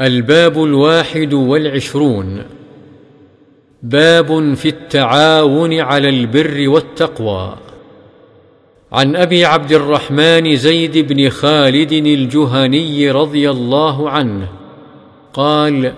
الباب 0.00 0.64
الواحد 0.64 1.34
والعشرون. 1.34 2.42
باب 3.82 4.54
في 4.54 4.68
التعاون 4.68 5.80
على 5.80 6.08
البر 6.08 6.68
والتقوى. 6.68 7.56
عن 8.92 9.16
أبي 9.16 9.44
عبد 9.44 9.72
الرحمن 9.72 10.56
زيد 10.56 10.98
بن 10.98 11.28
خالد 11.28 11.92
الجهني 11.92 13.10
رضي 13.10 13.50
الله 13.50 14.10
عنه 14.10 14.48
قال 15.32 15.92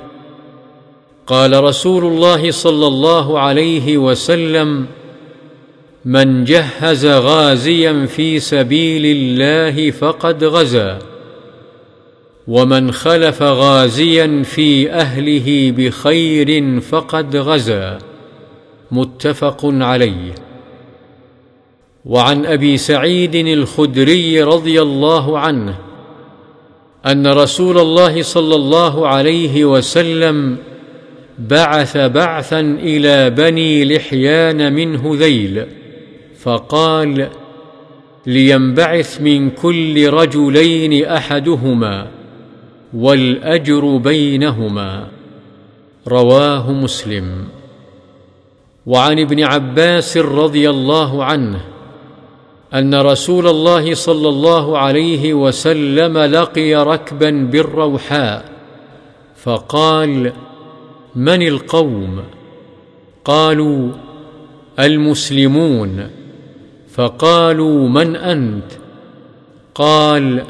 قال 1.27 1.65
رسول 1.65 2.05
الله 2.05 2.51
صلى 2.51 2.87
الله 2.87 3.41
عليه 3.41 3.99
وسلم 3.99 4.87
من 6.05 6.45
جهز 6.45 7.07
غازيا 7.07 8.07
في 8.07 8.41
سبيل 8.41 9.17
الله 9.17 9.91
فقد 9.91 10.45
غزا. 10.45 11.16
ومن 12.49 12.93
خلف 12.93 13.43
غازيا 13.43 14.43
في 14.43 14.93
أهله 14.93 15.71
بخير 15.77 16.81
فقد 16.81 17.37
غزا. 17.37 17.99
متفق 18.91 19.61
عليه. 19.65 20.35
وعن 22.05 22.47
أبي 22.47 22.77
سعيد 22.77 23.35
الخدري 23.35 24.43
رضي 24.43 24.83
الله 24.83 25.39
عنه 25.39 25.79
أن 27.07 27.27
رسول 27.27 27.79
الله 27.79 28.23
صلى 28.23 28.55
الله 28.55 29.09
عليه 29.09 29.65
وسلم 29.65 30.57
بعث 31.39 31.97
بعثا 31.97 32.61
إلى 32.61 33.31
بني 33.31 33.85
لحيان 33.85 34.73
من 34.73 34.97
هذيل 34.97 35.67
فقال 36.39 37.29
لينبعث 38.27 39.21
من 39.21 39.51
كل 39.51 40.11
رجلين 40.11 41.05
أحدهما 41.05 42.07
والأجر 42.95 43.97
بينهما. 43.97 45.09
رواه 46.09 46.73
مسلم. 46.73 47.45
وعن 48.87 49.19
ابن 49.19 49.43
عباس 49.43 50.17
رضي 50.17 50.71
الله 50.71 51.25
عنه 51.25 51.61
أن 52.75 52.95
رسول 52.95 53.47
الله 53.47 53.95
صلى 53.95 54.29
الله 54.29 54.79
عليه 54.79 55.35
وسلم 55.35 56.19
لقي 56.19 56.75
ركبا 56.75 57.31
بالروحاء 57.31 58.53
فقال 59.37 60.33
من 61.15 61.43
القوم؟ 61.43 62.23
قالوا 63.25 63.93
المسلمون. 64.79 66.11
فقالوا 66.95 67.89
من 67.89 68.17
أنت؟ 68.17 68.73
قال 69.75 70.43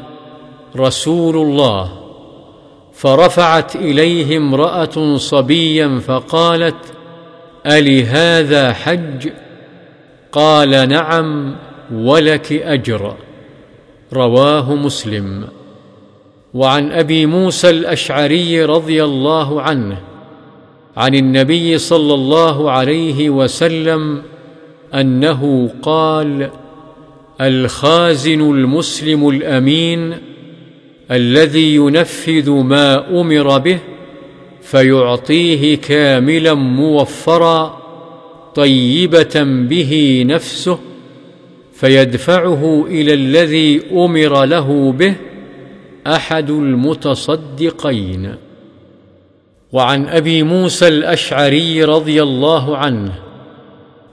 رسول 0.75 1.35
الله. 1.35 2.06
فرفعت 2.97 3.75
إليه 3.75 4.37
امرأة 4.37 5.17
صبيا 5.17 5.99
فقالت 5.99 6.75
الهذا 7.65 8.73
حج؟ 8.73 9.29
قال 10.31 10.89
نعم 10.89 11.55
ولك 11.93 12.53
أجر. 12.53 13.13
رواه 14.13 14.75
مسلم. 14.75 15.47
وعن 16.53 16.91
أبي 16.91 17.25
موسى 17.25 17.69
الأشعري 17.69 18.65
رضي 18.65 19.03
الله 19.03 19.61
عنه 19.61 19.97
عن 20.97 21.15
النبي 21.15 21.77
صلى 21.77 22.13
الله 22.13 22.71
عليه 22.71 23.29
وسلم 23.29 24.21
أنه 24.93 25.69
قال 25.81 26.49
الخازن 27.41 28.41
المسلم 28.41 29.29
الأمين 29.29 30.17
الذي 31.11 31.75
ينفذ 31.75 32.49
ما 32.49 33.21
أمر 33.21 33.57
به 33.57 33.79
فيعطيه 34.61 35.77
كاملا 35.77 36.53
موفرا 36.53 37.77
طيبة 38.55 39.43
به 39.43 40.23
نفسه 40.27 40.79
فيدفعه 41.73 42.85
إلى 42.87 43.13
الذي 43.13 43.81
أمر 43.91 44.45
له 44.45 44.91
به 44.91 45.15
أحد 46.07 46.49
المتصدقين. 46.49 48.35
وعن 49.71 50.07
أبي 50.07 50.43
موسى 50.43 50.87
الأشعري 50.87 51.83
رضي 51.83 52.23
الله 52.23 52.77
عنه 52.77 53.13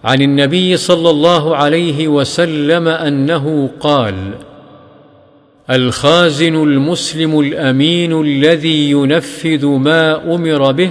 عن 0.04 0.22
النبي 0.22 0.76
صلى 0.76 1.10
الله 1.10 1.56
عليه 1.56 2.08
وسلم 2.08 2.88
أنه 2.88 3.70
قال 3.80 4.14
الخازن 5.70 6.62
المسلم 6.62 7.40
الأمين 7.40 8.20
الذي 8.20 8.90
ينفذ 8.90 9.66
ما 9.66 10.34
أمر 10.34 10.72
به 10.72 10.90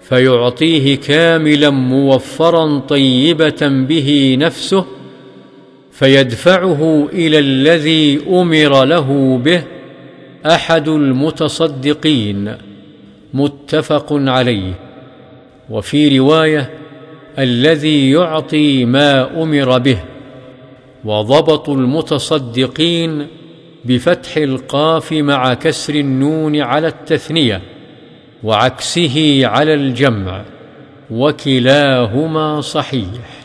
فيعطيه 0.00 0.96
كاملا 0.96 1.70
موفرا 1.70 2.78
طيبة 2.78 3.68
به 3.68 4.36
نفسه 4.40 4.84
فيدفعه 5.92 7.08
إلى 7.12 7.38
الذي 7.38 8.20
أمر 8.28 8.84
له 8.84 9.38
به 9.38 9.62
أحد 10.46 10.88
المتصدقين. 10.88 12.56
متفق 13.34 14.06
عليه. 14.10 14.72
وفي 15.70 16.18
رواية 16.18 16.70
الذي 17.38 18.10
يعطي 18.10 18.84
ما 18.84 19.42
أمر 19.42 19.78
به. 19.78 19.98
وضبط 21.04 21.68
المتصدقين 21.68 23.26
بفتح 23.84 24.36
القاف 24.36 25.12
مع 25.12 25.54
كسر 25.54 25.94
النون 25.94 26.60
على 26.60 26.86
التثنية 26.86 27.62
وعكسه 28.42 29.40
على 29.46 29.74
الجمع 29.74 30.42
وكلاهما 31.10 32.60
صحيح. 32.60 33.41